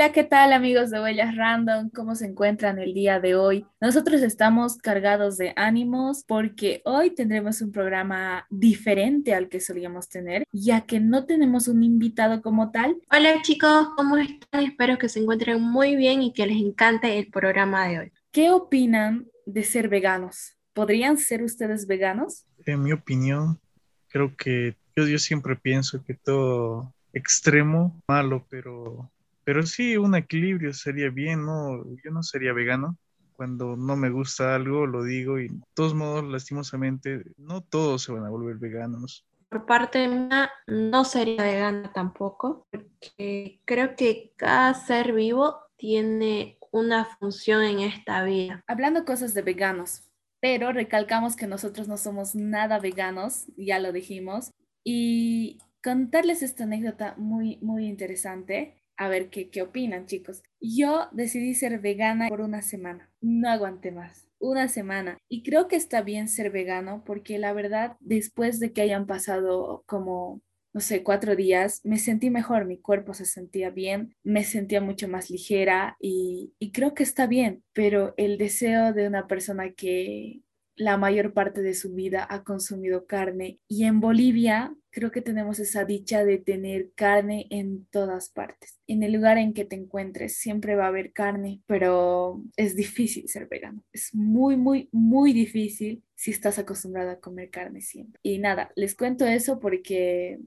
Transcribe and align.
Hola, 0.00 0.12
¿qué 0.12 0.24
tal 0.24 0.54
amigos 0.54 0.90
de 0.90 0.98
Huellas 0.98 1.36
Random? 1.36 1.90
¿Cómo 1.90 2.14
se 2.14 2.24
encuentran 2.24 2.78
el 2.78 2.94
día 2.94 3.20
de 3.20 3.34
hoy? 3.34 3.66
Nosotros 3.82 4.22
estamos 4.22 4.78
cargados 4.78 5.36
de 5.36 5.52
ánimos 5.56 6.24
porque 6.26 6.80
hoy 6.86 7.14
tendremos 7.14 7.60
un 7.60 7.70
programa 7.70 8.46
diferente 8.48 9.34
al 9.34 9.50
que 9.50 9.60
solíamos 9.60 10.08
tener, 10.08 10.44
ya 10.52 10.86
que 10.86 11.00
no 11.00 11.26
tenemos 11.26 11.68
un 11.68 11.82
invitado 11.82 12.40
como 12.40 12.70
tal. 12.70 12.96
Hola 13.12 13.42
chicos, 13.42 13.88
¿cómo 13.94 14.16
están? 14.16 14.64
Espero 14.64 14.96
que 14.96 15.10
se 15.10 15.20
encuentren 15.20 15.60
muy 15.60 15.96
bien 15.96 16.22
y 16.22 16.32
que 16.32 16.46
les 16.46 16.56
encante 16.56 17.18
el 17.18 17.26
programa 17.26 17.86
de 17.86 17.98
hoy. 17.98 18.12
¿Qué 18.32 18.50
opinan 18.50 19.26
de 19.44 19.64
ser 19.64 19.90
veganos? 19.90 20.56
¿Podrían 20.72 21.18
ser 21.18 21.42
ustedes 21.42 21.86
veganos? 21.86 22.46
En 22.64 22.82
mi 22.82 22.92
opinión, 22.92 23.60
creo 24.08 24.34
que 24.34 24.76
yo, 24.96 25.06
yo 25.06 25.18
siempre 25.18 25.56
pienso 25.56 26.02
que 26.02 26.14
todo 26.14 26.94
extremo 27.12 28.00
malo, 28.08 28.46
pero 28.48 29.10
pero 29.44 29.64
sí, 29.64 29.96
un 29.96 30.14
equilibrio 30.14 30.72
sería 30.72 31.10
bien, 31.10 31.44
¿no? 31.44 31.84
Yo 32.04 32.10
no 32.10 32.22
sería 32.22 32.52
vegano. 32.52 32.96
Cuando 33.32 33.76
no 33.76 33.96
me 33.96 34.10
gusta 34.10 34.54
algo, 34.54 34.86
lo 34.86 35.02
digo 35.02 35.38
y 35.38 35.48
de 35.48 35.60
todos 35.74 35.94
modos, 35.94 36.24
lastimosamente, 36.24 37.22
no 37.38 37.62
todos 37.62 38.02
se 38.02 38.12
van 38.12 38.24
a 38.24 38.30
volver 38.30 38.56
veganos. 38.56 39.26
Por 39.48 39.66
parte 39.66 40.06
mía, 40.06 40.50
no 40.66 41.04
sería 41.04 41.42
vegana 41.42 41.90
tampoco, 41.92 42.66
porque 42.70 43.60
creo 43.64 43.96
que 43.96 44.32
cada 44.36 44.74
ser 44.74 45.12
vivo 45.12 45.56
tiene 45.76 46.58
una 46.70 47.04
función 47.04 47.62
en 47.62 47.80
esta 47.80 48.22
vida. 48.22 48.62
Hablando 48.66 49.04
cosas 49.04 49.34
de 49.34 49.42
veganos, 49.42 50.02
pero 50.40 50.72
recalcamos 50.72 51.34
que 51.34 51.46
nosotros 51.46 51.88
no 51.88 51.96
somos 51.96 52.34
nada 52.34 52.78
veganos, 52.78 53.46
ya 53.56 53.78
lo 53.78 53.92
dijimos, 53.92 54.52
y 54.84 55.58
contarles 55.82 56.42
esta 56.42 56.64
anécdota 56.64 57.14
muy, 57.16 57.58
muy 57.62 57.86
interesante 57.86 58.79
a 59.00 59.08
ver 59.08 59.30
qué, 59.30 59.48
qué 59.48 59.62
opinan, 59.62 60.04
chicos. 60.04 60.42
Yo 60.60 61.08
decidí 61.12 61.54
ser 61.54 61.80
vegana 61.80 62.28
por 62.28 62.42
una 62.42 62.60
semana. 62.60 63.10
No 63.22 63.48
aguanté 63.48 63.92
más. 63.92 64.28
Una 64.38 64.68
semana. 64.68 65.16
Y 65.26 65.42
creo 65.42 65.68
que 65.68 65.76
está 65.76 66.02
bien 66.02 66.28
ser 66.28 66.50
vegano 66.50 67.02
porque 67.06 67.38
la 67.38 67.54
verdad, 67.54 67.96
después 68.00 68.60
de 68.60 68.74
que 68.74 68.82
hayan 68.82 69.06
pasado 69.06 69.84
como 69.86 70.42
no 70.72 70.80
sé, 70.80 71.02
cuatro 71.02 71.34
días, 71.34 71.80
me 71.82 71.98
sentí 71.98 72.30
mejor, 72.30 72.64
mi 72.64 72.78
cuerpo 72.78 73.12
se 73.12 73.24
sentía 73.24 73.70
bien, 73.70 74.14
me 74.22 74.44
sentía 74.44 74.80
mucho 74.80 75.08
más 75.08 75.28
ligera 75.28 75.96
y, 75.98 76.52
y, 76.60 76.70
creo 76.70 76.94
que 76.94 77.02
está 77.02 77.26
bien, 77.26 77.64
pero 77.72 78.14
el 78.16 78.38
deseo 78.38 78.92
de 78.92 79.08
una 79.08 79.26
persona 79.26 79.72
que 79.72 80.42
la 80.80 80.96
mayor 80.96 81.34
parte 81.34 81.60
de 81.60 81.74
su 81.74 81.94
vida 81.94 82.26
ha 82.30 82.42
consumido 82.42 83.04
carne 83.04 83.58
y 83.68 83.84
en 83.84 84.00
Bolivia 84.00 84.74
creo 84.88 85.10
que 85.10 85.20
tenemos 85.20 85.58
esa 85.58 85.84
dicha 85.84 86.24
de 86.24 86.38
tener 86.38 86.92
carne 86.94 87.46
en 87.50 87.84
todas 87.90 88.30
partes. 88.30 88.80
En 88.86 89.02
el 89.02 89.12
lugar 89.12 89.36
en 89.36 89.52
que 89.52 89.66
te 89.66 89.76
encuentres 89.76 90.38
siempre 90.38 90.76
va 90.76 90.86
a 90.86 90.88
haber 90.88 91.12
carne, 91.12 91.60
pero 91.66 92.42
es 92.56 92.76
difícil 92.76 93.28
ser 93.28 93.46
vegano. 93.46 93.84
Es 93.92 94.14
muy, 94.14 94.56
muy, 94.56 94.88
muy 94.90 95.34
difícil 95.34 96.02
si 96.14 96.30
estás 96.30 96.58
acostumbrado 96.58 97.10
a 97.10 97.20
comer 97.20 97.50
carne 97.50 97.82
siempre. 97.82 98.18
Y 98.22 98.38
nada, 98.38 98.72
les 98.74 98.94
cuento 98.94 99.26
eso 99.26 99.60
porque 99.60 100.38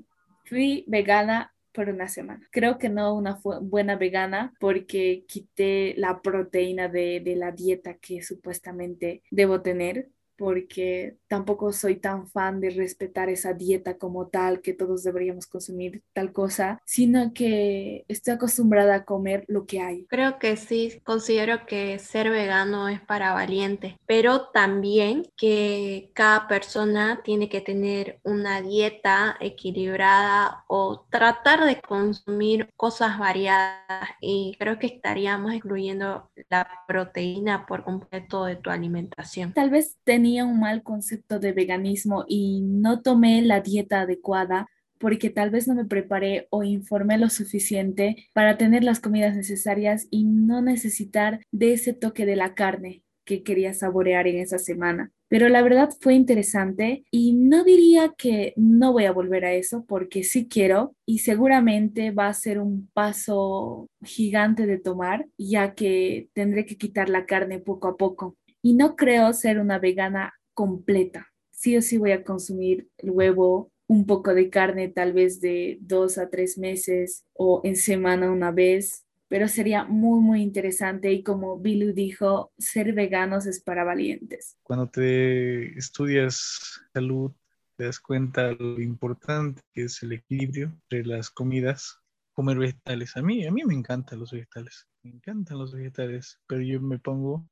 fui 0.45 0.83
vegana 0.87 1.53
por 1.73 1.89
una 1.89 2.07
semana. 2.07 2.47
Creo 2.51 2.79
que 2.79 2.89
no 2.89 3.13
una 3.13 3.39
buena 3.61 3.97
vegana 3.97 4.51
porque 4.59 5.25
quité 5.27 5.93
la 5.95 6.23
proteína 6.23 6.89
de, 6.89 7.21
de 7.23 7.35
la 7.35 7.51
dieta 7.51 7.99
que 7.99 8.23
supuestamente 8.23 9.21
debo 9.29 9.61
tener 9.61 10.09
porque 10.43 11.15
tampoco 11.29 11.71
soy 11.71 11.95
tan 11.95 12.27
fan 12.27 12.59
de 12.59 12.69
respetar 12.69 13.29
esa 13.29 13.53
dieta 13.53 13.97
como 13.97 14.27
tal, 14.27 14.59
que 14.59 14.73
todos 14.73 15.01
deberíamos 15.01 15.47
consumir 15.47 16.03
tal 16.11 16.33
cosa, 16.33 16.81
sino 16.83 17.33
que 17.33 18.03
estoy 18.09 18.33
acostumbrada 18.33 18.95
a 18.95 19.05
comer 19.05 19.45
lo 19.47 19.65
que 19.65 19.79
hay. 19.79 20.05
Creo 20.07 20.39
que 20.39 20.57
sí, 20.57 20.99
considero 21.05 21.65
que 21.65 21.97
ser 21.97 22.29
vegano 22.29 22.89
es 22.89 22.99
para 22.99 23.31
valientes, 23.31 23.95
pero 24.05 24.49
también 24.49 25.25
que 25.37 26.11
cada 26.13 26.49
persona 26.49 27.21
tiene 27.23 27.47
que 27.47 27.61
tener 27.61 28.19
una 28.23 28.61
dieta 28.61 29.37
equilibrada 29.39 30.65
o 30.67 31.05
tratar 31.09 31.63
de 31.63 31.79
consumir 31.79 32.67
cosas 32.75 33.17
variadas 33.17 34.09
y 34.19 34.57
creo 34.59 34.77
que 34.77 34.87
estaríamos 34.87 35.53
excluyendo 35.53 36.29
la 36.49 36.67
proteína 36.85 37.65
por 37.65 37.85
completo 37.85 38.43
de 38.43 38.57
tu 38.57 38.69
alimentación. 38.69 39.53
Tal 39.53 39.69
vez 39.69 39.97
tenía 40.03 40.32
un 40.41 40.59
mal 40.59 40.83
concepto 40.83 41.39
de 41.39 41.51
veganismo 41.51 42.25
y 42.27 42.61
no 42.61 43.01
tomé 43.01 43.41
la 43.41 43.61
dieta 43.61 44.01
adecuada 44.01 44.67
porque 44.97 45.29
tal 45.29 45.49
vez 45.49 45.67
no 45.67 45.75
me 45.75 45.85
preparé 45.85 46.47
o 46.49 46.63
informé 46.63 47.17
lo 47.17 47.29
suficiente 47.29 48.29
para 48.33 48.57
tener 48.57 48.85
las 48.85 49.01
comidas 49.01 49.35
necesarias 49.35 50.07
y 50.09 50.23
no 50.23 50.61
necesitar 50.61 51.41
de 51.51 51.73
ese 51.73 51.93
toque 51.93 52.25
de 52.25 52.37
la 52.37 52.55
carne 52.55 53.03
que 53.25 53.43
quería 53.43 53.73
saborear 53.73 54.27
en 54.27 54.37
esa 54.37 54.59
semana. 54.59 55.11
Pero 55.27 55.49
la 55.49 55.61
verdad 55.61 55.89
fue 55.99 56.13
interesante 56.13 57.05
y 57.09 57.33
no 57.33 57.63
diría 57.63 58.13
que 58.17 58.53
no 58.55 58.93
voy 58.93 59.05
a 59.05 59.11
volver 59.11 59.45
a 59.45 59.53
eso 59.53 59.83
porque 59.87 60.23
sí 60.23 60.47
quiero 60.47 60.95
y 61.05 61.19
seguramente 61.19 62.11
va 62.11 62.27
a 62.27 62.33
ser 62.33 62.59
un 62.59 62.89
paso 62.93 63.89
gigante 64.03 64.67
de 64.67 64.77
tomar 64.77 65.25
ya 65.37 65.73
que 65.73 66.29
tendré 66.33 66.65
que 66.65 66.77
quitar 66.77 67.09
la 67.09 67.25
carne 67.25 67.59
poco 67.59 67.87
a 67.87 67.97
poco 67.97 68.37
y 68.63 68.73
no 68.73 68.95
creo 68.95 69.33
ser 69.33 69.59
una 69.59 69.77
vegana 69.77 70.33
completa. 70.53 71.27
Sí 71.51 71.77
o 71.77 71.81
sí 71.81 71.97
voy 71.97 72.11
a 72.11 72.23
consumir 72.23 72.87
el 72.97 73.11
huevo, 73.11 73.71
un 73.87 74.05
poco 74.05 74.33
de 74.33 74.49
carne 74.49 74.87
tal 74.87 75.13
vez 75.13 75.41
de 75.41 75.77
dos 75.81 76.17
a 76.17 76.29
tres 76.29 76.57
meses 76.57 77.25
o 77.33 77.61
en 77.65 77.75
semana 77.75 78.31
una 78.31 78.51
vez, 78.51 79.05
pero 79.27 79.47
sería 79.47 79.83
muy, 79.83 80.21
muy 80.21 80.41
interesante 80.41 81.11
y 81.11 81.23
como 81.23 81.59
Bilu 81.59 81.93
dijo, 81.93 82.53
ser 82.57 82.93
veganos 82.93 83.45
es 83.45 83.61
para 83.61 83.83
valientes. 83.83 84.57
Cuando 84.63 84.89
te 84.89 85.77
estudias 85.77 86.79
salud, 86.93 87.31
te 87.75 87.83
das 87.83 87.99
cuenta 87.99 88.53
lo 88.53 88.79
importante 88.79 89.61
que 89.73 89.83
es 89.83 90.01
el 90.03 90.13
equilibrio 90.13 90.67
entre 90.83 91.05
las 91.05 91.29
comidas, 91.29 91.99
comer 92.31 92.57
vegetales. 92.57 93.17
A 93.17 93.21
mí, 93.21 93.45
a 93.45 93.51
mí 93.51 93.63
me 93.65 93.73
encantan 93.73 94.19
los 94.19 94.31
vegetales, 94.31 94.87
me 95.01 95.11
encantan 95.11 95.57
los 95.57 95.73
vegetales, 95.73 96.39
pero 96.47 96.61
yo 96.61 96.79
me 96.79 96.99
pongo 96.99 97.45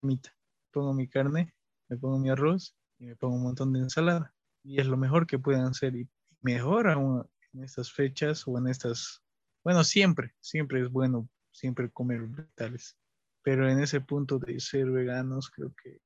mitad, 0.00 0.32
Pongo 0.72 0.92
mi 0.92 1.08
carne, 1.08 1.54
me 1.88 1.96
pongo 1.96 2.18
mi 2.18 2.30
arroz 2.30 2.76
y 2.98 3.06
me 3.06 3.16
pongo 3.16 3.36
un 3.36 3.42
montón 3.42 3.72
de 3.72 3.80
ensalada. 3.80 4.34
Y 4.62 4.80
es 4.80 4.86
lo 4.86 4.96
mejor 4.96 5.26
que 5.26 5.38
pueden 5.38 5.62
hacer. 5.62 5.94
Y 5.96 6.08
mejor 6.40 6.88
aún 6.88 7.26
en 7.52 7.64
estas 7.64 7.92
fechas 7.92 8.46
o 8.46 8.58
en 8.58 8.68
estas... 8.68 9.22
Bueno, 9.64 9.84
siempre, 9.84 10.34
siempre 10.40 10.80
es 10.80 10.90
bueno 10.90 11.28
siempre 11.56 11.90
comer 11.90 12.22
vegetales. 12.22 12.96
Pero 13.42 13.68
en 13.70 13.80
ese 13.80 14.00
punto 14.00 14.38
de 14.38 14.60
ser 14.60 14.90
veganos 14.90 15.50
creo 15.50 15.72
que 15.82 16.00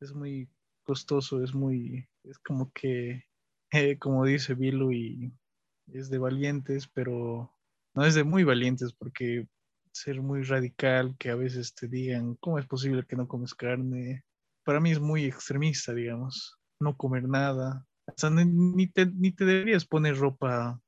es 0.00 0.12
muy 0.12 0.48
costoso, 0.82 1.42
es 1.42 1.54
muy... 1.54 2.08
Es 2.22 2.38
como 2.38 2.72
que, 2.72 3.24
eh, 3.72 3.98
como 3.98 4.24
dice 4.24 4.54
Bilu, 4.54 4.92
y 4.92 5.32
es 5.88 6.08
de 6.08 6.18
valientes, 6.18 6.88
pero 6.88 7.54
no 7.94 8.04
es 8.04 8.14
de 8.14 8.24
muy 8.24 8.44
valientes 8.44 8.92
porque 8.92 9.48
ser 9.94 10.20
muy 10.20 10.42
radical, 10.42 11.16
que 11.18 11.30
a 11.30 11.36
veces 11.36 11.74
te 11.74 11.88
digan, 11.88 12.34
¿cómo 12.40 12.58
es 12.58 12.66
posible 12.66 13.06
que 13.06 13.16
no 13.16 13.28
comes 13.28 13.54
carne? 13.54 14.24
Para 14.64 14.80
mí 14.80 14.90
es 14.90 15.00
muy 15.00 15.24
extremista, 15.24 15.94
digamos, 15.94 16.58
no 16.80 16.96
comer 16.96 17.28
nada. 17.28 17.86
O 18.06 18.30
ni, 18.30 18.88
te, 18.88 19.06
ni 19.06 19.32
te 19.32 19.44
deberías 19.44 19.86
poner 19.86 20.16
ropa 20.16 20.80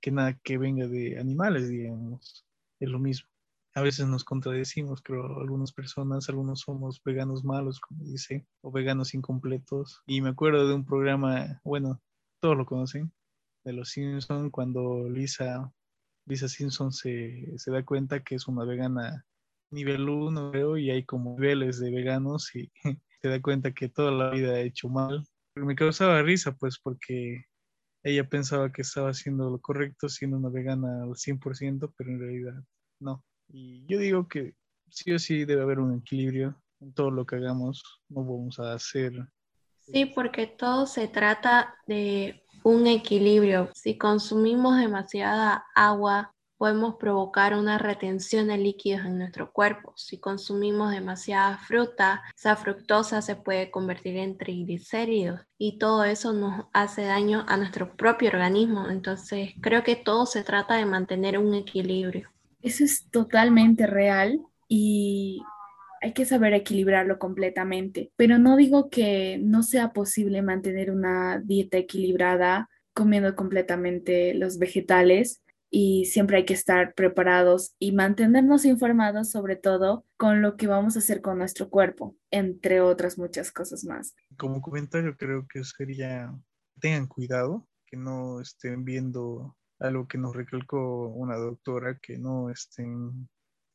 que 0.00 0.10
nada 0.10 0.38
que 0.42 0.58
venga 0.58 0.86
de 0.86 1.18
animales, 1.18 1.68
digamos. 1.68 2.46
Es 2.78 2.88
lo 2.88 2.98
mismo. 2.98 3.28
A 3.74 3.82
veces 3.82 4.06
nos 4.06 4.24
contradecimos, 4.24 5.00
creo, 5.00 5.40
algunas 5.40 5.72
personas, 5.72 6.28
algunos 6.28 6.60
somos 6.60 7.00
veganos 7.04 7.44
malos, 7.44 7.80
como 7.80 8.04
dice, 8.04 8.46
o 8.62 8.70
veganos 8.70 9.14
incompletos. 9.14 10.02
Y 10.06 10.20
me 10.20 10.30
acuerdo 10.30 10.68
de 10.68 10.74
un 10.74 10.84
programa, 10.84 11.60
bueno, 11.64 12.00
todos 12.40 12.56
lo 12.56 12.66
conocen, 12.66 13.12
de 13.64 13.72
los 13.72 13.90
Simpsons, 13.90 14.50
cuando 14.50 15.08
Lisa 15.08 15.72
Lisa 16.30 16.48
Simpson 16.48 16.92
se, 16.92 17.44
da 17.66 17.84
cuenta 17.84 18.22
que 18.22 18.36
es 18.36 18.46
una 18.46 18.64
vegana 18.64 19.26
nivel 19.72 20.08
1, 20.08 20.52
creo, 20.52 20.76
y 20.76 20.88
hay 20.90 21.04
como 21.04 21.34
niveles 21.34 21.80
de 21.80 21.90
veganos 21.90 22.54
y 22.54 22.70
se 23.20 23.28
da 23.28 23.42
cuenta 23.42 23.72
que 23.72 23.88
toda 23.88 24.12
la 24.12 24.30
vida 24.30 24.52
ha 24.52 24.60
hecho 24.60 24.88
mal. 24.88 25.26
me 25.56 25.74
causaba 25.74 26.22
risa, 26.22 26.56
pues, 26.56 26.78
porque 26.78 27.46
ella 28.04 28.28
pensaba 28.28 28.70
que 28.70 28.82
estaba 28.82 29.10
haciendo 29.10 29.50
lo 29.50 29.60
correcto 29.60 30.08
siendo 30.08 30.36
una 30.36 30.50
vegana 30.50 31.02
al 31.02 31.16
100%, 31.16 31.92
pero 31.96 32.10
en 32.10 32.20
realidad 32.20 32.64
no. 33.00 33.24
Y 33.48 33.84
yo 33.88 33.98
digo 33.98 34.28
que 34.28 34.54
sí 34.88 35.10
o 35.10 35.18
sí 35.18 35.44
debe 35.44 35.62
haber 35.62 35.80
un 35.80 35.98
equilibrio 35.98 36.62
en 36.78 36.92
todo 36.94 37.10
lo 37.10 37.26
que 37.26 37.36
hagamos, 37.36 37.82
no 38.08 38.22
vamos 38.22 38.60
a 38.60 38.74
hacer. 38.74 39.12
Sí, 39.80 40.06
porque 40.06 40.46
todo 40.46 40.86
se 40.86 41.08
trata 41.08 41.74
de 41.88 42.44
un 42.62 42.86
equilibrio. 42.86 43.70
Si 43.74 43.96
consumimos 43.98 44.76
demasiada 44.76 45.66
agua, 45.74 46.32
podemos 46.60 46.96
provocar 46.96 47.54
una 47.54 47.78
retención 47.78 48.48
de 48.48 48.58
líquidos 48.58 49.06
en 49.06 49.16
nuestro 49.16 49.50
cuerpo. 49.50 49.94
Si 49.96 50.18
consumimos 50.18 50.90
demasiada 50.90 51.56
fruta, 51.56 52.22
esa 52.36 52.54
fructosa 52.54 53.22
se 53.22 53.34
puede 53.34 53.70
convertir 53.70 54.18
en 54.18 54.36
triglicéridos 54.36 55.40
y 55.56 55.78
todo 55.78 56.04
eso 56.04 56.34
nos 56.34 56.66
hace 56.74 57.04
daño 57.04 57.46
a 57.48 57.56
nuestro 57.56 57.96
propio 57.96 58.28
organismo. 58.28 58.90
Entonces, 58.90 59.54
creo 59.62 59.82
que 59.82 59.96
todo 59.96 60.26
se 60.26 60.42
trata 60.42 60.74
de 60.74 60.84
mantener 60.84 61.38
un 61.38 61.54
equilibrio. 61.54 62.28
Eso 62.60 62.84
es 62.84 63.10
totalmente 63.10 63.86
real 63.86 64.42
y 64.68 65.42
hay 66.00 66.12
que 66.12 66.24
saber 66.24 66.54
equilibrarlo 66.54 67.18
completamente. 67.18 68.12
Pero 68.16 68.38
no 68.38 68.56
digo 68.56 68.90
que 68.90 69.38
no 69.42 69.62
sea 69.62 69.92
posible 69.92 70.42
mantener 70.42 70.90
una 70.90 71.40
dieta 71.40 71.78
equilibrada 71.78 72.68
comiendo 72.92 73.34
completamente 73.36 74.34
los 74.34 74.58
vegetales 74.58 75.42
y 75.70 76.06
siempre 76.06 76.38
hay 76.38 76.44
que 76.44 76.54
estar 76.54 76.94
preparados 76.94 77.76
y 77.78 77.92
mantenernos 77.92 78.64
informados 78.64 79.30
sobre 79.30 79.56
todo 79.56 80.04
con 80.16 80.42
lo 80.42 80.56
que 80.56 80.66
vamos 80.66 80.96
a 80.96 80.98
hacer 80.98 81.20
con 81.22 81.38
nuestro 81.38 81.70
cuerpo, 81.70 82.16
entre 82.30 82.80
otras 82.80 83.16
muchas 83.16 83.52
cosas 83.52 83.84
más. 83.84 84.14
Como 84.36 84.60
comentario 84.60 85.16
creo 85.16 85.46
que 85.48 85.62
sería, 85.62 86.34
tengan 86.80 87.06
cuidado, 87.06 87.68
que 87.86 87.96
no 87.96 88.40
estén 88.40 88.84
viendo 88.84 89.56
algo 89.78 90.06
que 90.06 90.18
nos 90.18 90.34
recalcó 90.34 91.08
una 91.08 91.36
doctora, 91.36 91.98
que 92.00 92.18
no 92.18 92.50
estén, 92.50 93.28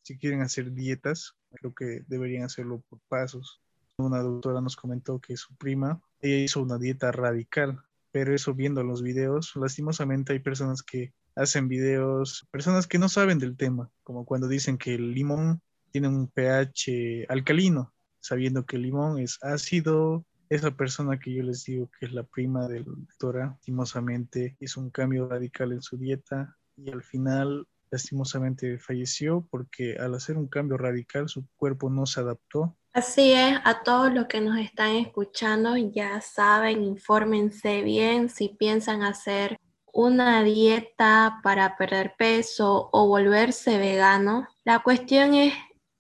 si 0.06 0.20
quieren 0.20 0.42
hacer 0.42 0.72
dietas, 0.72 1.34
creo 1.50 1.74
que 1.74 2.04
deberían 2.08 2.44
hacerlo 2.44 2.84
por 2.88 3.00
pasos. 3.10 3.60
Una 3.98 4.20
doctora 4.20 4.62
nos 4.62 4.76
comentó 4.76 5.20
que 5.20 5.36
su 5.36 5.56
prima, 5.56 6.00
ella 6.22 6.44
hizo 6.44 6.62
una 6.62 6.78
dieta 6.78 7.12
radical, 7.12 7.82
pero 8.12 8.36
eso 8.36 8.54
viendo 8.54 8.84
los 8.84 9.02
videos, 9.02 9.54
lastimosamente 9.56 10.34
hay 10.34 10.40
personas 10.40 10.84
que 10.84 11.14
hacen 11.36 11.68
videos, 11.68 12.48
personas 12.52 12.86
que 12.86 13.00
no 13.00 13.10
saben 13.10 13.40
del 13.40 13.58
tema, 13.58 13.90
como 14.04 14.26
cuando 14.26 14.48
dicen 14.48 14.78
que 14.78 14.94
el 14.94 15.12
limón 15.12 15.60
tiene 15.92 16.08
un 16.08 16.28
pH 16.28 17.26
alcalino, 17.28 17.92
sabiendo 18.20 18.64
que 18.64 18.76
el 18.76 18.84
limón 18.84 19.18
es 19.18 19.40
ácido. 19.42 20.24
Esa 20.50 20.78
persona 20.78 21.20
que 21.20 21.34
yo 21.34 21.42
les 21.42 21.64
digo 21.64 21.90
que 22.00 22.06
es 22.06 22.14
la 22.14 22.24
prima 22.24 22.68
del 22.68 22.86
doctora, 22.86 23.48
lastimosamente 23.48 24.56
hizo 24.60 24.82
un 24.82 24.92
cambio 24.92 25.28
radical 25.28 25.72
en 25.72 25.82
su 25.82 25.98
dieta 25.98 26.56
y 26.78 26.92
al 26.92 27.02
final 27.02 27.68
lastimosamente 27.92 28.78
falleció 28.78 29.48
porque 29.50 29.98
al 30.00 30.16
hacer 30.16 30.38
un 30.38 30.48
cambio 30.48 30.78
radical 30.78 31.30
su 31.30 31.46
cuerpo 31.56 31.90
no 31.90 32.06
se 32.06 32.20
adaptó. 32.20 32.76
Así 32.94 33.34
es, 33.34 33.60
a 33.64 33.84
todos 33.84 34.14
los 34.14 34.28
que 34.28 34.40
nos 34.40 34.58
están 34.58 34.96
escuchando 34.96 35.76
ya 35.76 36.22
saben, 36.22 36.84
infórmense 36.84 37.82
bien 37.82 38.30
si 38.30 38.50
piensan 38.50 39.04
hacer 39.04 39.58
una 39.92 40.44
dieta 40.44 41.40
para 41.42 41.78
perder 41.78 42.16
peso 42.18 42.90
o 42.92 43.08
volverse 43.08 43.78
vegano, 43.78 44.48
la 44.66 44.80
cuestión 44.80 45.34
es 45.34 45.54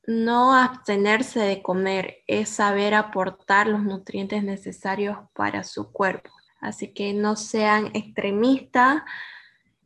no 0.08 0.54
abstenerse 0.54 1.40
de 1.40 1.62
comer, 1.62 2.18
es 2.28 2.50
saber 2.50 2.94
aportar 2.94 3.68
los 3.68 3.84
nutrientes 3.84 4.44
necesarios 4.44 5.18
para 5.34 5.64
su 5.64 5.92
cuerpo. 5.92 6.30
Así 6.60 6.94
que 6.94 7.14
no 7.14 7.36
sean 7.36 7.92
extremistas 7.94 9.04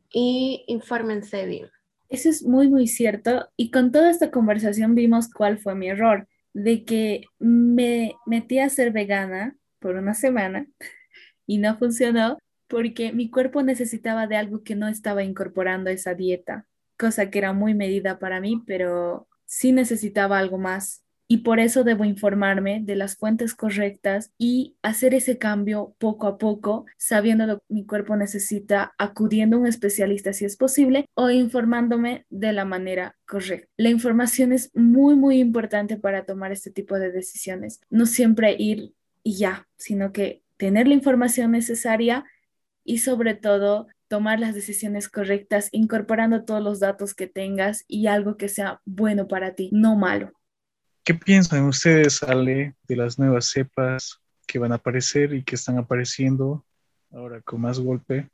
y 0.09 0.63
infórmense 0.67 1.45
bien. 1.45 1.69
Eso 2.09 2.29
es 2.29 2.43
muy, 2.43 2.67
muy 2.69 2.87
cierto. 2.87 3.49
Y 3.55 3.71
con 3.71 3.91
toda 3.91 4.09
esta 4.09 4.31
conversación 4.31 4.95
vimos 4.95 5.29
cuál 5.31 5.59
fue 5.59 5.75
mi 5.75 5.89
error, 5.89 6.27
de 6.53 6.83
que 6.83 7.21
me 7.37 8.15
metí 8.25 8.59
a 8.59 8.69
ser 8.69 8.91
vegana 8.91 9.55
por 9.79 9.95
una 9.95 10.13
semana 10.13 10.67
y 11.45 11.59
no 11.59 11.77
funcionó 11.77 12.37
porque 12.67 13.13
mi 13.13 13.29
cuerpo 13.29 13.63
necesitaba 13.63 14.27
de 14.27 14.37
algo 14.37 14.63
que 14.63 14.75
no 14.75 14.87
estaba 14.87 15.23
incorporando 15.23 15.89
esa 15.89 16.13
dieta, 16.13 16.67
cosa 16.97 17.29
que 17.31 17.39
era 17.39 17.53
muy 17.53 17.73
medida 17.73 18.19
para 18.19 18.39
mí, 18.41 18.63
pero 18.67 19.27
sí 19.45 19.71
necesitaba 19.71 20.37
algo 20.37 20.57
más. 20.59 21.03
Y 21.31 21.37
por 21.37 21.59
eso 21.59 21.83
debo 21.83 22.05
informarme 22.05 22.81
de 22.83 22.95
las 22.95 23.15
fuentes 23.15 23.53
correctas 23.53 24.31
y 24.39 24.75
hacer 24.81 25.13
ese 25.13 25.37
cambio 25.37 25.95
poco 25.99 26.25
a 26.25 26.39
poco, 26.39 26.87
sabiendo 26.97 27.45
lo 27.45 27.59
que 27.59 27.65
mi 27.69 27.85
cuerpo 27.85 28.15
necesita, 28.15 28.95
acudiendo 28.97 29.55
a 29.55 29.59
un 29.59 29.67
especialista 29.67 30.33
si 30.33 30.45
es 30.45 30.57
posible 30.57 31.05
o 31.13 31.29
informándome 31.29 32.25
de 32.31 32.51
la 32.51 32.65
manera 32.65 33.15
correcta. 33.27 33.69
La 33.77 33.89
información 33.89 34.53
es 34.53 34.71
muy, 34.73 35.15
muy 35.15 35.39
importante 35.39 35.97
para 35.97 36.25
tomar 36.25 36.51
este 36.51 36.71
tipo 36.71 36.97
de 36.97 37.11
decisiones. 37.11 37.79
No 37.91 38.07
siempre 38.07 38.55
ir 38.57 38.95
y 39.21 39.37
ya, 39.37 39.67
sino 39.77 40.11
que 40.11 40.41
tener 40.57 40.87
la 40.87 40.95
información 40.95 41.51
necesaria 41.51 42.25
y 42.83 42.97
sobre 42.97 43.35
todo 43.35 43.87
tomar 44.07 44.39
las 44.39 44.55
decisiones 44.55 45.07
correctas 45.07 45.69
incorporando 45.71 46.43
todos 46.43 46.63
los 46.63 46.79
datos 46.79 47.13
que 47.13 47.27
tengas 47.27 47.85
y 47.87 48.07
algo 48.07 48.35
que 48.35 48.49
sea 48.49 48.81
bueno 48.83 49.27
para 49.27 49.53
ti, 49.53 49.69
no 49.71 49.95
malo. 49.95 50.33
¿Qué 51.09 51.15
piensan 51.15 51.65
ustedes, 51.65 52.21
Ale, 52.21 52.75
de 52.87 52.95
las 52.95 53.17
nuevas 53.17 53.47
cepas 53.47 54.21
que 54.45 54.59
van 54.59 54.73
a 54.73 54.75
aparecer 54.75 55.33
y 55.33 55.43
que 55.43 55.55
están 55.55 55.79
apareciendo 55.79 56.63
ahora 57.11 57.41
con 57.41 57.61
más 57.61 57.79
golpe? 57.79 58.29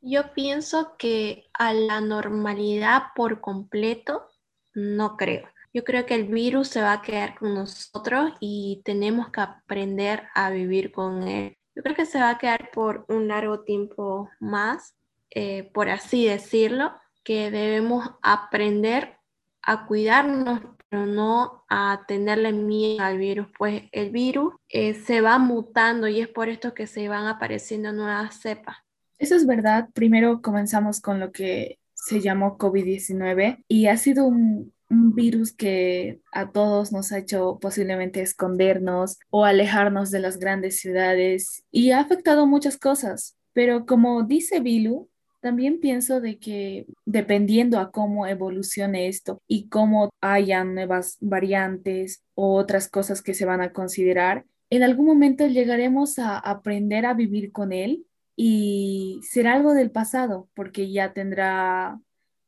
Yo 0.00 0.34
pienso 0.34 0.96
que 0.98 1.44
a 1.54 1.72
la 1.72 2.00
normalidad 2.00 3.12
por 3.14 3.40
completo 3.40 4.26
no 4.74 5.16
creo. 5.16 5.46
Yo 5.72 5.84
creo 5.84 6.04
que 6.04 6.16
el 6.16 6.24
virus 6.24 6.66
se 6.66 6.82
va 6.82 6.94
a 6.94 7.02
quedar 7.02 7.38
con 7.38 7.54
nosotros 7.54 8.32
y 8.40 8.82
tenemos 8.84 9.30
que 9.30 9.42
aprender 9.42 10.24
a 10.34 10.50
vivir 10.50 10.90
con 10.90 11.28
él 11.28 11.56
yo 11.76 11.84
creo 11.84 11.94
que 11.94 12.06
se 12.06 12.18
va 12.18 12.30
a 12.30 12.38
quedar 12.38 12.72
por 12.72 13.04
un 13.08 13.28
largo 13.28 13.60
tiempo 13.60 14.28
más, 14.40 14.96
eh, 15.30 15.70
por 15.72 15.88
así 15.88 16.26
decirlo, 16.26 16.92
que 17.22 17.52
debemos 17.52 18.10
aprender 18.20 19.16
a 19.62 19.86
cuidarnos, 19.86 20.60
pero 20.90 21.06
no 21.06 21.64
a 21.68 22.04
tenerle 22.06 22.52
miedo 22.52 23.02
al 23.02 23.16
virus, 23.16 23.46
pues 23.56 23.84
el 23.92 24.10
virus 24.10 24.54
eh, 24.68 24.94
se 24.94 25.20
va 25.20 25.38
mutando 25.38 26.08
y 26.08 26.20
es 26.20 26.28
por 26.28 26.48
esto 26.48 26.74
que 26.74 26.88
se 26.88 27.08
van 27.08 27.26
apareciendo 27.26 27.92
nuevas 27.92 28.40
cepas. 28.40 28.78
Eso 29.18 29.36
es 29.36 29.46
verdad. 29.46 29.88
Primero 29.94 30.42
comenzamos 30.42 31.00
con 31.00 31.20
lo 31.20 31.30
que 31.30 31.78
se 31.94 32.20
llamó 32.20 32.58
COVID-19 32.58 33.64
y 33.68 33.86
ha 33.86 33.96
sido 33.98 34.24
un, 34.24 34.72
un 34.88 35.14
virus 35.14 35.52
que 35.52 36.20
a 36.32 36.50
todos 36.50 36.90
nos 36.90 37.12
ha 37.12 37.18
hecho 37.18 37.58
posiblemente 37.60 38.20
escondernos 38.22 39.18
o 39.30 39.44
alejarnos 39.44 40.10
de 40.10 40.20
las 40.20 40.38
grandes 40.38 40.80
ciudades 40.80 41.62
y 41.70 41.92
ha 41.92 42.00
afectado 42.00 42.46
muchas 42.46 42.76
cosas. 42.76 43.36
Pero 43.52 43.86
como 43.86 44.22
dice 44.24 44.60
Bilu, 44.60 45.09
también 45.40 45.80
pienso 45.80 46.20
de 46.20 46.38
que 46.38 46.86
dependiendo 47.04 47.78
a 47.78 47.90
cómo 47.90 48.26
evolucione 48.26 49.08
esto 49.08 49.42
y 49.46 49.68
cómo 49.68 50.10
hayan 50.20 50.74
nuevas 50.74 51.16
variantes 51.20 52.22
o 52.34 52.54
otras 52.54 52.88
cosas 52.88 53.22
que 53.22 53.34
se 53.34 53.46
van 53.46 53.60
a 53.60 53.72
considerar, 53.72 54.44
en 54.70 54.82
algún 54.82 55.06
momento 55.06 55.46
llegaremos 55.46 56.18
a 56.18 56.38
aprender 56.38 57.06
a 57.06 57.14
vivir 57.14 57.52
con 57.52 57.72
él 57.72 58.06
y 58.36 59.20
será 59.22 59.54
algo 59.54 59.74
del 59.74 59.90
pasado 59.90 60.48
porque 60.54 60.90
ya 60.90 61.12
tendrá 61.12 61.98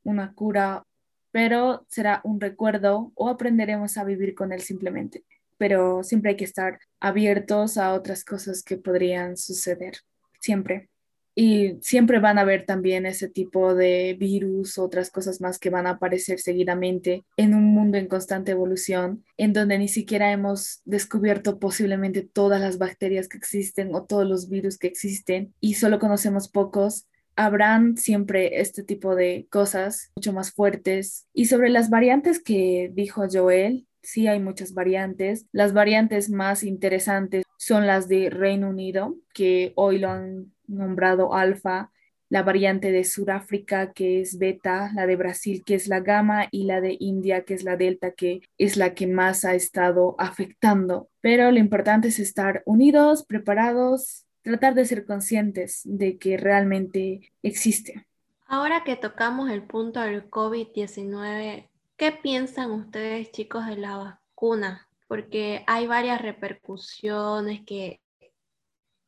una 0.05 0.33
cura 0.35 0.85
pero 1.33 1.87
será 1.89 2.21
un 2.25 2.41
recuerdo 2.41 3.11
o 3.15 3.29
aprenderemos 3.29 3.97
a 3.97 4.05
vivir 4.05 4.35
con 4.35 4.53
él 4.53 4.61
simplemente. 4.61 5.25
Pero 5.59 6.05
siempre 6.05 6.31
hay 6.31 6.37
que 6.37 6.45
estar 6.45 6.79
abiertos 7.01 7.79
a 7.79 7.95
otras 7.95 8.25
cosas 8.25 8.63
que 8.63 8.77
podrían 8.77 9.37
suceder, 9.37 9.95
siempre. 10.41 10.92
Y 11.35 11.79
siempre 11.81 12.19
van 12.19 12.39
a 12.39 12.43
haber 12.43 12.67
también 12.67 13.07
ese 13.07 13.29
tipo 13.29 13.75
de 13.75 14.17
virus, 14.19 14.79
otras 14.79 15.11
cosas 15.11 15.41
más 15.41 15.59
que 15.59 15.71
van 15.71 15.87
a 15.87 15.91
aparecer 15.91 16.41
seguidamente 16.41 17.25
en 17.37 17.55
un 17.55 17.65
mundo 17.65 17.97
en 17.97 18.07
constante 18.07 18.53
evolución, 18.53 19.25
en 19.37 19.53
donde 19.53 19.79
ni 19.79 19.89
siquiera 19.89 20.31
hemos 20.31 20.83
descubierto 20.85 21.59
posiblemente 21.59 22.23
todas 22.23 22.61
las 22.61 22.79
bacterias 22.79 23.29
que 23.29 23.39
existen 23.39 23.95
o 23.95 24.05
todos 24.05 24.27
los 24.27 24.49
virus 24.49 24.79
que 24.79 24.89
existen 24.89 25.55
y 25.61 25.75
solo 25.75 25.99
conocemos 25.99 26.49
pocos 26.49 27.07
habrán 27.37 27.97
siempre 27.97 28.61
este 28.61 28.83
tipo 28.83 29.15
de 29.15 29.47
cosas 29.51 30.11
mucho 30.17 30.33
más 30.33 30.53
fuertes. 30.53 31.27
Y 31.33 31.47
sobre 31.47 31.71
las 31.71 31.91
variantes 31.91 32.43
que 32.43 32.91
dijo 32.93 33.25
Joel, 33.31 33.87
sí 34.03 34.27
hay 34.27 34.41
muchas 34.41 34.75
variantes. 34.75 35.47
Las 35.53 35.73
variantes 35.73 36.31
más 36.31 36.63
interesantes 36.63 37.45
son 37.57 37.87
las 37.87 38.09
de 38.09 38.31
Reino 38.31 38.69
Unido, 38.69 39.17
que 39.33 39.73
hoy 39.77 39.99
lo 39.99 40.11
han 40.11 40.53
nombrado 40.73 41.35
alfa, 41.35 41.91
la 42.29 42.43
variante 42.43 42.93
de 42.93 43.05
Sudáfrica, 43.05 43.93
que 43.93 44.21
es 44.21 44.39
beta, 44.39 44.91
la 44.95 45.07
de 45.07 45.17
Brasil, 45.17 45.63
que 45.65 45.75
es 45.75 45.87
la 45.87 46.01
gamma, 46.01 46.49
y 46.51 46.65
la 46.65 46.81
de 46.81 46.97
India, 46.99 47.45
que 47.45 47.55
es 47.55 47.63
la 47.63 47.77
delta, 47.77 48.13
que 48.13 48.41
es 48.57 48.77
la 48.77 48.95
que 48.95 49.07
más 49.07 49.45
ha 49.45 49.55
estado 49.55 50.15
afectando. 50.19 51.09
Pero 51.21 51.51
lo 51.51 51.59
importante 51.59 52.09
es 52.09 52.19
estar 52.19 52.63
unidos, 52.65 53.25
preparados 53.25 54.27
tratar 54.43 54.75
de 54.75 54.85
ser 54.85 55.07
conscientes 55.07 55.83
de 55.85 56.19
que 56.19 56.37
realmente 56.37 57.33
existe. 57.43 58.07
Ahora 58.47 58.85
que 58.85 58.97
tocamos 58.97 59.51
el 59.51 59.63
punto 59.63 60.01
del 60.01 60.29
COVID-19, 60.29 61.69
¿qué 61.97 62.13
piensan 62.13 62.73
ustedes 62.73 63.31
chicos 63.31 63.67
de 63.67 63.77
la 63.77 63.97
vacuna? 63.97 64.89
Porque 65.09 65.65
hay 65.67 65.87
varias 65.87 66.21
repercusiones 66.21 67.63
que, 67.65 68.01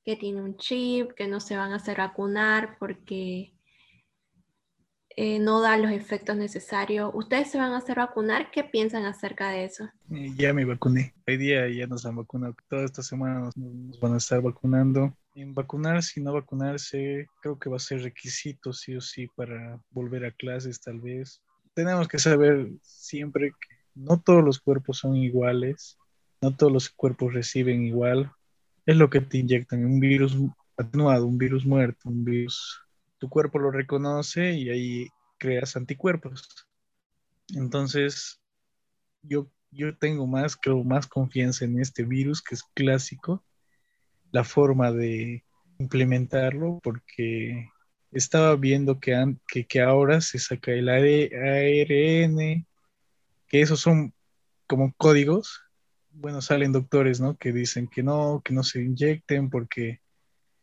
que 0.04 0.16
tiene 0.16 0.42
un 0.42 0.56
chip, 0.56 1.12
que 1.12 1.26
no 1.26 1.40
se 1.40 1.56
van 1.56 1.72
a 1.72 1.76
hacer 1.76 1.98
vacunar 1.98 2.76
porque 2.78 3.54
eh, 5.16 5.38
no 5.38 5.60
da 5.60 5.76
los 5.76 5.92
efectos 5.92 6.36
necesarios. 6.36 7.10
¿Ustedes 7.14 7.50
se 7.50 7.58
van 7.58 7.72
a 7.72 7.78
hacer 7.78 7.96
vacunar? 7.96 8.50
¿Qué 8.50 8.64
piensan 8.64 9.04
acerca 9.04 9.50
de 9.50 9.64
eso? 9.64 9.88
Eh, 10.10 10.32
ya 10.36 10.52
me 10.52 10.64
vacuné. 10.64 11.14
Hoy 11.26 11.36
día 11.36 11.68
ya 11.68 11.86
nos 11.86 12.04
han 12.04 12.16
vacunado. 12.16 12.56
Toda 12.68 12.84
esta 12.84 13.02
semana 13.02 13.40
nos, 13.40 13.56
nos 13.56 14.00
van 14.00 14.14
a 14.14 14.18
estar 14.18 14.42
vacunando. 14.42 15.16
En 15.36 15.54
vacunarse 15.54 16.20
y 16.20 16.22
no 16.22 16.32
vacunarse, 16.32 17.26
creo 17.42 17.58
que 17.58 17.70
va 17.70 17.76
a 17.76 17.80
ser 17.80 18.02
requisito 18.02 18.72
sí 18.72 18.94
o 18.96 19.00
sí 19.00 19.28
para 19.34 19.80
volver 19.90 20.24
a 20.24 20.30
clases 20.30 20.80
tal 20.80 21.00
vez. 21.00 21.40
tenemos 21.74 22.06
que 22.06 22.20
saber 22.20 22.70
siempre 22.82 23.50
que 23.50 23.76
no 23.94 24.20
todos 24.20 24.44
los 24.44 24.60
cuerpos 24.60 24.98
son 24.98 25.16
iguales, 25.16 25.98
no 26.40 26.54
todos 26.54 26.72
los 26.72 26.88
cuerpos 26.88 27.32
reciben 27.32 27.82
igual. 27.84 28.30
Es 28.86 28.96
lo 28.96 29.08
que 29.10 29.20
te 29.20 29.38
inyectan, 29.38 29.84
un 29.84 30.00
virus 30.00 30.36
atenuado, 30.76 31.26
un 31.26 31.38
virus 31.38 31.64
muerto, 31.64 32.08
un 32.08 32.24
virus. 32.24 32.80
Tu 33.18 33.28
cuerpo 33.28 33.58
lo 33.58 33.70
reconoce 33.70 34.52
y 34.52 34.70
ahí 34.70 35.08
creas 35.38 35.76
anticuerpos. 35.76 36.66
Entonces, 37.54 38.40
yo, 39.22 39.50
yo 39.70 39.96
tengo 39.96 40.26
más, 40.26 40.56
creo, 40.56 40.82
más 40.84 41.06
confianza 41.06 41.64
en 41.64 41.80
este 41.80 42.04
virus 42.04 42.42
que 42.42 42.54
es 42.54 42.62
clásico, 42.74 43.44
la 44.32 44.44
forma 44.44 44.92
de 44.92 45.44
implementarlo, 45.78 46.80
porque 46.82 47.70
estaba 48.12 48.56
viendo 48.56 49.00
que, 49.00 49.36
que, 49.48 49.66
que 49.66 49.80
ahora 49.80 50.20
se 50.20 50.38
saca 50.38 50.72
el 50.72 50.88
ARN, 50.88 52.66
que 53.48 53.60
esos 53.60 53.80
son 53.80 54.14
como 54.66 54.92
códigos. 54.96 55.63
Bueno, 56.16 56.40
salen 56.40 56.72
doctores, 56.72 57.20
¿no? 57.20 57.36
Que 57.36 57.52
dicen 57.52 57.88
que 57.88 58.02
no, 58.02 58.40
que 58.44 58.54
no 58.54 58.62
se 58.62 58.82
inyecten 58.82 59.50
porque 59.50 60.00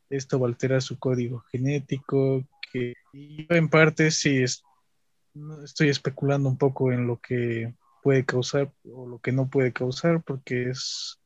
esto 0.10 0.40
va 0.40 0.48
a 0.48 0.50
alterar 0.50 0.82
su 0.82 0.98
código 0.98 1.40
genético, 1.52 2.44
que 2.72 2.94
yo 3.14 3.56
en 3.56 3.70
parte 3.70 4.12
sí 4.12 4.44
estoy 5.64 5.90
especulando 5.90 6.50
un 6.50 6.58
poco 6.58 6.92
en 6.92 7.06
lo 7.06 7.20
que 7.20 7.74
puede 8.02 8.26
causar 8.26 8.72
o 8.86 9.08
lo 9.08 9.20
que 9.20 9.32
no 9.32 9.50
puede 9.50 9.74
causar, 9.74 10.24
porque 10.24 10.70
es, 10.70 11.20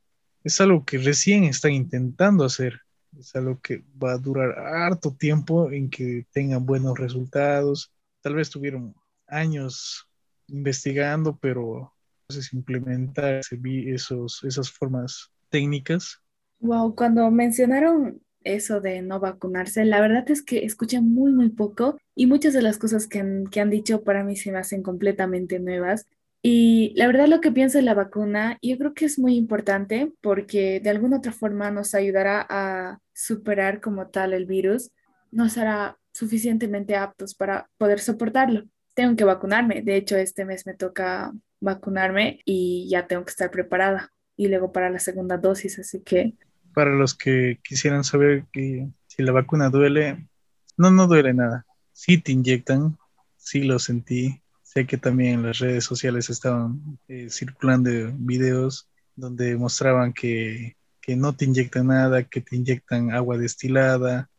es 0.44 0.60
algo 0.60 0.86
que 0.86 0.98
recién 0.98 1.46
están 1.46 1.72
intentando 1.72 2.46
hacer. 2.46 2.82
Es 3.18 3.36
algo 3.36 3.60
que 3.62 3.84
va 4.02 4.14
a 4.14 4.18
durar 4.18 4.60
harto 4.60 5.16
tiempo 5.16 5.72
en 5.72 5.90
que 5.90 6.26
tengan 6.32 6.66
buenos 6.66 6.98
resultados. 6.98 7.94
Tal 8.22 8.36
vez 8.36 8.50
tuvieron 8.50 8.96
años 9.28 10.08
investigando, 10.48 11.38
pero 11.38 11.95
entonces 12.28 12.54
implementar 12.54 13.42
esos, 13.88 14.44
esas 14.44 14.72
formas 14.72 15.32
técnicas. 15.50 16.20
Wow, 16.60 16.96
cuando 16.96 17.30
mencionaron 17.30 18.22
eso 18.44 18.82
de 18.82 19.02
no 19.02 19.20
vacunarse, 19.20 19.86
la 19.86 20.02
verdad 20.02 20.30
es 20.32 20.42
que 20.42 20.66
escuché 20.66 21.02
muy, 21.02 21.32
muy 21.32 21.50
poco 21.50 21.98
y 22.16 22.26
muchas 22.28 22.54
de 22.54 22.62
las 22.62 22.78
cosas 22.78 23.08
que 23.08 23.20
han, 23.20 23.48
que 23.48 23.62
han 23.62 23.70
dicho 23.70 24.04
para 24.04 24.24
mí 24.24 24.36
se 24.36 24.52
me 24.52 24.58
hacen 24.58 24.82
completamente 24.82 25.60
nuevas. 25.60 26.06
Y 26.42 26.94
la 26.96 27.08
verdad 27.08 27.28
lo 27.28 27.42
que 27.42 27.52
pienso 27.52 27.78
de 27.78 27.84
la 27.84 27.96
vacuna, 27.96 28.58
yo 28.62 28.78
creo 28.78 28.94
que 28.94 29.06
es 29.06 29.18
muy 29.20 29.36
importante 29.36 30.12
porque 30.22 30.80
de 30.80 30.90
alguna 30.90 31.18
otra 31.18 31.32
forma 31.32 31.72
nos 31.72 31.96
ayudará 31.96 32.46
a 32.48 33.00
superar 33.14 33.82
como 33.82 34.08
tal 34.08 34.34
el 34.34 34.46
virus, 34.46 34.92
nos 35.32 35.58
hará 35.58 35.98
suficientemente 36.14 36.96
aptos 36.96 37.36
para 37.36 37.70
poder 37.78 38.00
soportarlo. 38.00 38.66
Tengo 38.96 39.16
que 39.16 39.24
vacunarme, 39.24 39.84
de 39.84 39.98
hecho 39.98 40.18
este 40.18 40.46
mes 40.46 40.66
me 40.66 40.74
toca 40.74 41.32
vacunarme 41.62 42.40
y 42.46 42.90
ya 42.90 43.06
tengo 43.06 43.24
que 43.24 43.32
estar 43.32 43.52
preparada 43.52 44.12
y 44.36 44.48
luego 44.48 44.72
para 44.72 44.90
la 44.90 45.00
segunda 45.00 45.38
dosis, 45.38 45.78
así 45.78 46.02
que... 46.02 46.34
Para 46.74 46.92
los 46.92 47.14
que 47.14 47.60
quisieran 47.64 48.04
saber 48.04 48.46
que 48.52 48.90
si 49.08 49.22
la 49.22 49.32
vacuna 49.32 49.70
duele, 49.70 50.28
no, 50.76 50.92
no 50.92 51.08
duele 51.08 51.34
nada. 51.34 51.66
Si 51.94 52.18
te 52.18 52.32
inyectan, 52.32 52.98
sí 53.38 53.64
lo 53.64 53.80
sentí, 53.80 54.42
Sé 54.76 54.86
que 54.86 54.98
también 54.98 55.36
en 55.36 55.44
las 55.44 55.60
redes 55.60 55.86
sociales 55.86 56.30
estaban 56.30 57.00
eh, 57.08 57.30
circulando 57.30 57.90
videos 58.16 58.90
donde 59.16 59.56
mostraban 59.56 60.12
que, 60.12 60.76
que 61.00 61.16
no 61.16 61.34
te 61.34 61.46
inyectan 61.46 61.88
nada, 61.88 62.24
que 62.24 62.42
te 62.42 62.58
inyectan 62.58 63.12
agua 63.12 63.38
destilada. 63.38 64.30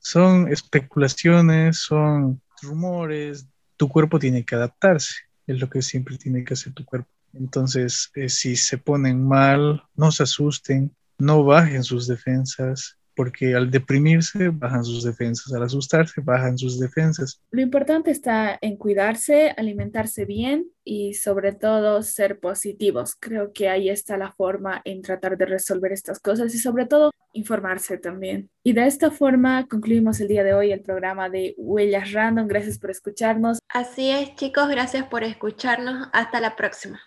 Son 0.00 0.48
especulaciones, 0.52 1.78
son 1.78 2.42
rumores. 2.62 3.46
Tu 3.76 3.88
cuerpo 3.88 4.18
tiene 4.18 4.44
que 4.44 4.54
adaptarse, 4.54 5.14
es 5.46 5.60
lo 5.60 5.68
que 5.68 5.82
siempre 5.82 6.18
tiene 6.18 6.44
que 6.44 6.54
hacer 6.54 6.72
tu 6.72 6.84
cuerpo. 6.84 7.08
Entonces, 7.34 8.10
eh, 8.14 8.28
si 8.28 8.56
se 8.56 8.78
ponen 8.78 9.26
mal, 9.26 9.84
no 9.94 10.10
se 10.12 10.22
asusten, 10.22 10.94
no 11.18 11.44
bajen 11.44 11.84
sus 11.84 12.06
defensas, 12.06 12.96
porque 13.16 13.54
al 13.54 13.70
deprimirse 13.70 14.50
bajan 14.50 14.84
sus 14.84 15.02
defensas, 15.02 15.52
al 15.52 15.62
asustarse 15.62 16.20
bajan 16.20 16.58
sus 16.58 16.78
defensas. 16.78 17.40
Lo 17.50 17.62
importante 17.62 18.10
está 18.10 18.58
en 18.60 18.76
cuidarse, 18.76 19.54
alimentarse 19.56 20.24
bien 20.26 20.66
y 20.84 21.14
sobre 21.14 21.52
todo 21.52 22.02
ser 22.02 22.38
positivos. 22.38 23.16
Creo 23.18 23.52
que 23.52 23.68
ahí 23.68 23.88
está 23.88 24.16
la 24.16 24.32
forma 24.32 24.82
en 24.84 25.02
tratar 25.02 25.36
de 25.36 25.46
resolver 25.46 25.92
estas 25.92 26.20
cosas 26.20 26.54
y 26.54 26.58
sobre 26.58 26.86
todo 26.86 27.10
informarse 27.32 27.98
también. 27.98 28.50
Y 28.62 28.72
de 28.72 28.86
esta 28.86 29.10
forma 29.10 29.66
concluimos 29.68 30.20
el 30.20 30.28
día 30.28 30.44
de 30.44 30.54
hoy 30.54 30.72
el 30.72 30.82
programa 30.82 31.28
de 31.28 31.54
Huellas 31.56 32.12
Random. 32.12 32.46
Gracias 32.46 32.78
por 32.78 32.90
escucharnos. 32.90 33.58
Así 33.68 34.10
es, 34.10 34.34
chicos, 34.36 34.68
gracias 34.68 35.06
por 35.06 35.24
escucharnos. 35.24 36.08
Hasta 36.12 36.40
la 36.40 36.56
próxima. 36.56 37.00